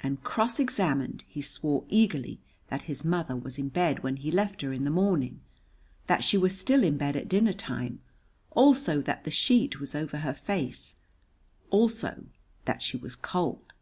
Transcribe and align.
and, 0.00 0.24
cross 0.24 0.58
examined, 0.58 1.22
he 1.28 1.40
swore 1.40 1.84
eagerly 1.88 2.40
that 2.70 2.82
his 2.90 3.04
mother 3.04 3.36
was 3.36 3.56
in 3.56 3.68
bed 3.68 4.02
when 4.02 4.16
he 4.16 4.28
left 4.28 4.62
her 4.62 4.72
in 4.72 4.82
the 4.82 4.90
morning, 4.90 5.42
that 6.06 6.24
she 6.24 6.36
was 6.36 6.58
still 6.58 6.82
in 6.82 6.96
bed 6.96 7.14
at 7.14 7.28
dinner 7.28 7.52
time, 7.52 8.00
also 8.50 9.00
that 9.00 9.22
the 9.22 9.30
sheet 9.30 9.78
was 9.78 9.94
over 9.94 10.16
her 10.16 10.34
face, 10.34 10.96
also 11.70 12.24
that 12.64 12.82
she 12.82 12.96
was 12.96 13.14
cold. 13.14 13.72